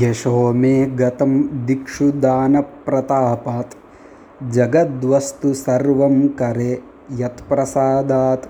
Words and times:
यशो 0.00 0.52
मे 0.52 0.74
गतं 1.00 1.32
दिक्षु 1.66 2.10
दानप्रतापात् 2.22 3.74
जगद्वस्तु 4.52 5.52
सर्वं 5.56 6.16
करे 6.40 6.72
यत्प्रसादात् 7.20 8.48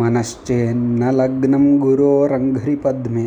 मनश्चेन्न 0.00 1.10
लग्नं 1.12 1.66
गुरोरङ्घ्रिपद्मे 1.80 3.26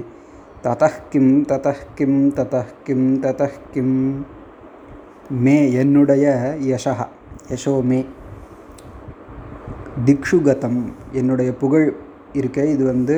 ततः 0.66 0.98
किं 1.12 1.28
ततः 1.44 1.80
किं 1.98 2.14
ततः 2.32 2.68
किं 2.86 3.02
ततः 3.22 3.56
किं 3.74 3.92
மே 5.44 5.54
என்னுடைய 5.82 6.26
யசஹா 6.64 7.06
யசோ 7.52 7.72
மே 7.82 8.00
திக்ஷு 10.08 10.38
கதம் 10.48 10.78
என்னுடைய 11.20 11.50
புகழ் 11.62 11.88
இருக்க 12.40 12.66
இது 12.74 12.84
வந்து 12.90 13.16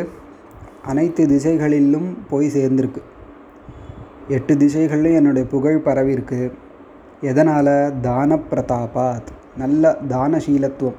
அனைத்து 0.91 1.23
திசைகளிலும் 1.31 2.07
போய் 2.29 2.47
சேர்ந்திருக்கு 2.55 3.01
எட்டு 4.28 4.54
திசைகள்லையும் 4.54 5.14
என்னுடைய 5.14 5.48
புகழ் 5.48 5.82
பரவிருக்கு 5.84 6.52
எதனால்? 7.20 7.92
தான 8.00 8.38
பிரதாபாத் 8.50 9.30
நல்ல 9.56 9.96
தானசீலத்துவம். 10.08 10.98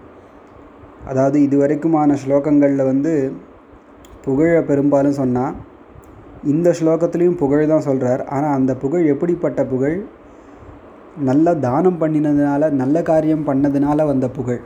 அதாவது 1.05 1.39
இதுவரைக்குமான 1.39 2.17
ஸ்லோகங்களில் 2.25 2.85
வந்து 2.85 3.33
புகழை 4.23 4.61
பெரும்பாலும் 4.61 5.11
சொன்னால் 5.11 5.55
இந்த 6.44 6.73
ஸ்லோகத்துலேயும் 6.80 7.38
புகழ் 7.38 7.67
தான் 7.67 7.81
சொல்கிறார் 7.81 8.25
ஆனால் 8.25 8.53
அந்த 8.53 8.75
புகழ் 8.75 9.05
எப்படிப்பட்ட 9.05 9.66
புகழ்? 9.66 10.05
நல்ல 11.17 11.55
தானம் 11.55 11.99
பண்ணினதுனால 12.02 12.69
நல்ல 12.69 13.02
காரியம் 13.02 13.47
பண்ணதுனால 13.47 14.05
வந்த 14.05 14.30
புகழ். 14.30 14.61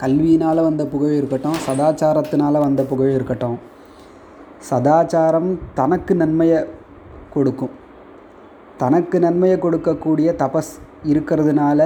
கல்வியினால் 0.00 0.62
வந்த 0.62 0.86
புகழ் 0.86 1.14
இருக்கட்டும் 1.14 1.58
சதாச்சாரத்தினால் 1.66 2.58
வந்த 2.58 2.82
புகழ் 2.82 3.10
இருக்கட்டும். 3.10 3.58
சதாச்சாரம் 4.70 5.58
தனக்கு 5.74 6.14
நன்மையை 6.14 6.64
கொடுக்கும். 7.34 7.72
தனக்கு 8.82 9.16
நன்மையை 9.24 9.56
கொடுக்கக்கூடிய 9.64 10.28
தபஸ் 10.42 10.72
இருக்கிறதுனால 11.12 11.80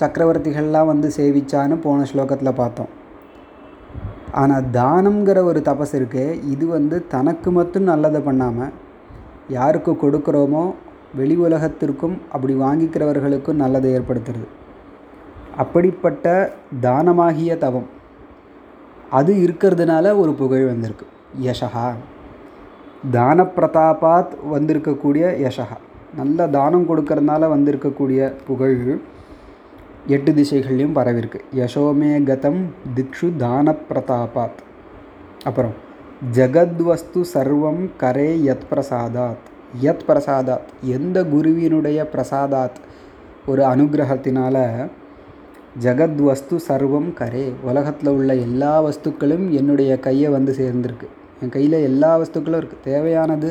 சக்கரவர்த்திகள்லாம் 0.00 0.90
வந்து 0.92 1.08
சேவிச்சான்னு 1.16 1.76
போன 1.84 2.06
ஸ்லோகத்தில் 2.10 2.58
பார்த்தோம். 2.60 2.92
ஆனால் 4.40 4.68
தானங்கிற 4.78 5.38
ஒரு 5.50 5.60
தபஸ் 5.68 5.94
இருக்குது 5.98 6.38
இது 6.52 6.64
வந்து 6.76 6.96
தனக்கு 7.14 7.50
மட்டும் 7.50 7.86
நல்லதை 7.90 8.20
பண்ணாமல் 8.20 8.72
யாருக்கு 9.56 9.92
கொடுக்குறோமோ 10.02 10.64
வெளி 11.18 11.36
உலகத்திற்கும் 11.46 12.16
அப்படி 12.34 12.54
வாங்கிக்கிறவர்களுக்கும் 12.64 13.60
நல்லதை 13.62 13.90
ஏற்படுத்துறது. 13.96 14.46
அப்படிப்பட்ட 15.62 16.32
தானமாகிய 16.86 17.58
தவம். 17.64 17.88
அது 19.18 19.32
இருக்கிறதுனால 19.44 20.16
ஒரு 20.22 20.32
புகழ் 20.40 20.66
வந்திருக்கு. 20.70 21.06
யஷகா 21.46 21.86
தான 23.10 23.42
பிரதாபாத் 23.42 24.32
வந்திருக்கக்கூடிய 24.52 25.50
யசகா 25.50 25.76
நல்ல 26.16 26.48
தானம் 26.48 26.88
கொடுக்கறதுனால 26.88 27.42
வந்திருக்கக்கூடிய 27.42 28.32
புகழ் 28.46 28.98
எட்டு 30.06 30.32
திசைகள்லையும் 30.32 30.94
பரவிருக்கு 30.94 31.40
யசோமே 31.54 32.22
கதம் 32.22 32.60
திக்ஷு 32.96 33.36
தான 33.36 33.74
பிரதாபாத் 33.92 34.62
அப்புறம் 35.44 35.72
ஜகத்வஸ்து 36.32 37.24
சர்வம் 37.34 37.88
கரே 38.00 38.28
யத் 38.46 38.66
பிரசாதாத். 38.70 39.42
யத் 39.82 40.00
பிரசாதாத். 40.08 40.66
எந்த 40.82 41.24
குருவினுடைய 41.24 42.08
பிரசாதாத்? 42.12 42.78
ஒரு 43.46 43.62
அனுகிரகத்தினால 43.62 44.88
ஜகத் 45.82 46.22
வஸ்து 46.22 46.56
சர்வம் 46.68 47.12
கரே. 47.14 47.52
உலகத்தில் 47.62 48.12
உள்ள 48.12 48.34
எல்லா 48.34 48.82
வஸ்துக்களும் 48.82 49.50
என்னுடைய 49.50 49.98
கையை 49.98 50.30
வந்து 50.30 50.54
சேர்ந்திருக்கு. 50.58 51.08
என் 51.42 51.54
கையில் 51.56 51.76
எல்லா 51.88 52.10
வஸ்துக்களும் 52.20 52.60
இருக்குது 52.60 52.84
தேவையானது 52.90 53.48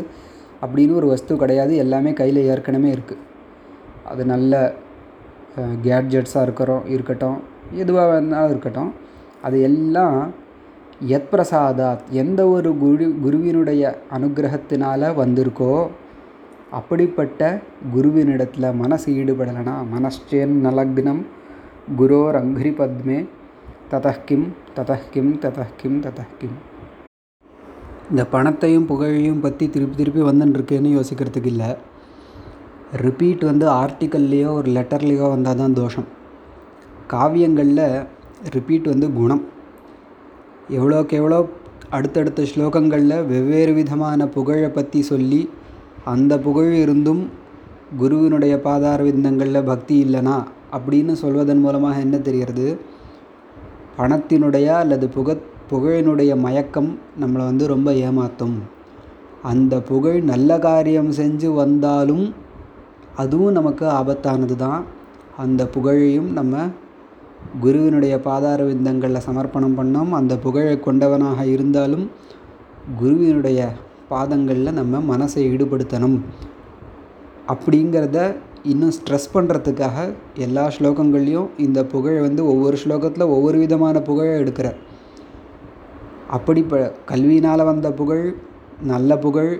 அப்படின்னு 0.63 0.97
ஒரு 0.99 1.07
வஸ்து 1.13 1.33
கிடையாது. 1.43 1.73
எல்லாமே 1.83 2.13
கையில் 2.21 2.47
ஏற்கனவே 2.51 2.89
இருக்குது 2.95 3.23
அது 4.11 4.21
நல்ல 4.33 4.53
கேட்ஜெட்ஸாக 5.87 6.45
இருக்கிறோம் 6.47 6.85
இருக்கட்டும் 6.93 7.39
எதுவாக 7.81 8.07
வேணாலும் 8.11 8.53
இருக்கட்டும். 8.53 8.91
அது 9.47 9.57
எல்லாம் 9.69 10.17
எத் 11.17 11.29
பிரசாதா 11.31 11.89
எந்த 12.21 12.41
ஒரு 12.55 12.69
குரு 12.81 13.05
குருவினுடைய 13.23 13.83
அனுகிரகத்தினால் 14.15 15.07
வந்திருக்கோ 15.21 15.73
அப்படிப்பட்ட 16.79 17.41
குருவினிடத்தில் 17.95 18.77
மனசு 18.83 19.09
ஈடுபடலைனா 19.21 19.75
மனஸ்சேன் 19.95 20.55
நலக்னம் 20.65 21.23
குரோர் 21.99 22.37
அங்கிரி 22.41 22.71
பத்மே 22.79 23.19
ததஹ்கிம் 23.91 24.47
ததஹ்கிம் 24.77 25.33
ததஹ்கிம் 25.43 25.97
ததஹ்கிம். 26.05 26.55
இந்த 28.13 28.23
பணத்தையும் 28.25 28.85
புகழையும் 28.85 29.39
பற்றி 29.39 29.65
திருப்பி 29.69 29.95
திருப்பி 29.95 30.21
வந்துட்டுருக்கேன்னு 30.21 30.89
யோசிக்கிறதுக்கு 30.95 31.45
இல்லை. 31.45 31.69
ரிப்பீட் 33.03 33.43
வந்து 33.43 33.65
ஆர்டிக்கல்லையோ 33.71 34.49
ஒரு 34.53 34.69
லெட்டர்லேயோ 34.71 35.27
வந்தால் 35.29 35.61
தான் 35.61 35.77
தோஷம். 35.79 36.07
காவியங்களில் 37.13 37.85
ரிப்பீட் 38.49 38.89
வந்து 38.91 39.07
குணம். 39.13 39.43
எவ்வளோக்கு 40.69 41.15
எவ்வளோ 41.21 41.39
அடுத்தடுத்த 41.89 42.41
ஸ்லோகங்களில் 42.41 43.25
வெவ்வேறு 43.25 43.73
விதமான 43.73 44.27
புகழை 44.27 44.69
பற்றி 44.69 45.01
சொல்லி 45.01 45.41
அந்த 46.03 46.37
புகழ் 46.37 46.71
இருந்தும் 46.73 47.23
குருவினுடைய 47.97 48.53
பாதார 48.61 48.99
விந்தங்களில் 49.03 49.67
பக்தி 49.71 49.97
இல்லைனா 50.05 50.37
அப்படின்னு 50.71 51.15
சொல்வதன் 51.23 51.63
மூலமாக 51.65 51.97
என்ன 51.99 52.17
தெரிகிறது? 52.17 52.67
பணத்தினுடைய 53.97 54.67
அல்லது 54.83 55.07
புக 55.07 55.37
புகழினுடைய 55.69 56.31
மயக்கம் 56.45 56.89
நம்மளை 57.21 57.43
வந்து 57.49 57.67
ரொம்ப 57.73 57.91
ஏமாற்றும் 58.07 58.55
அந்த 59.51 59.75
புகழ் 59.89 60.19
நல்ல 60.31 60.59
காரியம் 60.59 61.11
செஞ்சு 61.11 61.49
வந்தாலும் 61.61 62.25
அதுவும் 63.15 63.55
நமக்கு 63.57 63.85
ஆபத்தானது 63.99 64.55
தான். 64.55 64.83
அந்த 65.37 65.61
புகழையும் 65.67 66.29
நம்ம 66.31 66.63
குருவினுடைய 67.63 68.15
பாதார 68.27 68.59
விந்தங்களில் 68.63 69.25
சமர்ப்பணம் 69.27 69.77
பண்ணோம். 69.79 70.11
அந்த 70.19 70.33
புகழை 70.37 70.75
கொண்டவனாக 70.85 71.41
இருந்தாலும் 71.55 72.05
குருவினுடைய 72.99 73.59
பாதங்களில் 74.13 74.77
நம்ம 74.79 75.01
மனசை 75.11 75.43
ஈடுபடுத்தணும். 75.51 76.17
அப்படிங்கிறத 77.53 78.19
இன்னும் 78.71 78.95
ஸ்ட்ரெஸ் 78.97 79.33
பண்ணுறதுக்காக 79.33 79.97
எல்லா 80.45 80.65
ஸ்லோகங்கள்லேயும் 80.75 81.49
இந்த 81.57 81.79
புகழ் 81.93 82.19
வந்து 82.21 82.41
ஒவ்வொரு 82.53 82.77
ஸ்லோகத்தில் 82.83 83.31
ஒவ்வொரு 83.35 83.57
விதமான 83.57 83.99
புகழை 84.09 84.35
எடுக்கிறார். 84.43 84.77
அப்படி 86.35 86.61
ப 86.71 86.75
கல்வியினால் 87.11 87.63
வந்த 87.69 87.87
புகழ் 87.99 88.25
நல்ல 88.91 89.17
புகழ் 89.25 89.51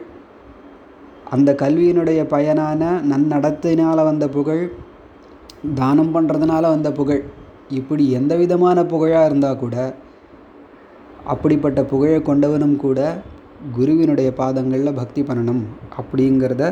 அந்த 1.35 1.49
கல்வியினுடைய 1.61 2.21
பயனான 2.33 2.81
நன்னடத்தினால் 3.11 4.07
வந்த 4.09 4.25
புகழ் 4.37 4.63
தானம் 5.75 6.13
பண்ணுறதுனால 6.15 6.63
வந்த 6.75 6.89
புகழ் 6.99 7.21
இப்படி 7.79 8.05
எந்த 8.19 8.33
விதமான 8.41 8.85
புகழாக 8.93 9.27
இருந்தால் 9.29 9.61
கூட 9.63 9.75
அப்படிப்பட்ட 11.33 11.79
புகழை 11.91 12.17
கொண்டவனும் 12.21 12.75
கூட 12.85 12.99
குருவினுடைய 13.75 14.29
பாதங்களில் 14.39 14.97
பக்தி 15.01 15.21
பண்ணணும் 15.21 15.63
அப்படிங்கிறத 15.99 16.63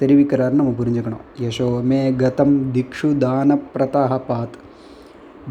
தெரிவிக்கிறாருன்னு 0.00 0.60
நம்ம 0.60 0.74
புரிஞ்சுக்கணும். 0.80 1.24
யசோமே 1.44 2.00
கதம் 2.22 2.56
திக்ஷு 2.74 3.08
தான 3.24 3.58
பிரதாபாத் 3.72 4.56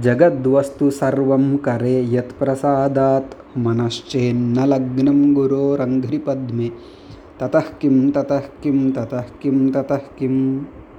ஜகத்வஸ்து 0.04 0.88
சர்வம் 1.00 1.50
கரே 1.68 1.98
யத் 2.16 2.36
பிரசாதாத். 2.40 3.34
मनश्चेन्न 3.66 4.66
लग्नं 4.72 5.20
गुरोरङ्घ्रिपद्मे 5.36 6.68
ततः 7.40 7.70
किं 7.82 7.98
ततः 8.16 8.46
किं 8.64 8.80
ततः 8.98 9.26
किं 9.42 9.58
ततः 9.76 10.04
किम् 10.20 10.42